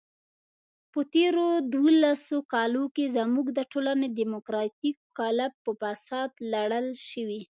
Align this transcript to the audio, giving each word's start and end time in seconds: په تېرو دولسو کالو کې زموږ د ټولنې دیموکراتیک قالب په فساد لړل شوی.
په 0.91 0.99
تېرو 1.13 1.47
دولسو 1.73 2.37
کالو 2.53 2.83
کې 2.95 3.05
زموږ 3.17 3.47
د 3.57 3.59
ټولنې 3.71 4.07
دیموکراتیک 4.19 4.95
قالب 5.17 5.51
په 5.63 5.71
فساد 5.81 6.29
لړل 6.53 6.87
شوی. 7.09 7.41